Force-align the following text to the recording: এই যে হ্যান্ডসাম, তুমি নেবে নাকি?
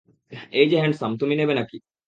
এই 0.53 0.67
যে 0.71 0.77
হ্যান্ডসাম, 0.79 1.11
তুমি 1.17 1.33
নেবে 1.35 1.53
নাকি? 1.55 1.77